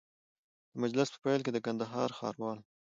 د 0.71 0.73
مجلس 0.83 1.07
په 1.11 1.17
پیل 1.23 1.39
کي 1.45 1.51
د 1.53 1.57
کندهار 1.65 2.09
ښاروال 2.17 2.57